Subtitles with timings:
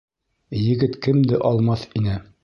[0.59, 2.17] Егет кемде алмаҫ ине